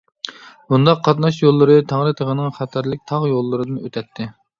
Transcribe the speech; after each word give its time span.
بۇنداق 0.73 1.01
قاتناش 1.07 1.35
يوللىرى 1.41 1.75
تەڭرى 1.91 2.13
تېغىنىڭ 2.21 2.49
خەتەرلىك 2.55 3.05
تاغ 3.13 3.27
يوللىرىدىن 3.33 3.79
ئۆتەتتى. 3.83 4.27